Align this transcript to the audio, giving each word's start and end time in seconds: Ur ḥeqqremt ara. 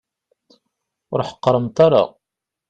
Ur 1.13 1.19
ḥeqqremt 1.27 1.77
ara. 1.85 2.03